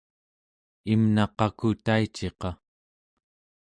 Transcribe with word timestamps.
imna 0.93 1.23
qaku 1.37 1.67
taiciqa? 1.85 2.49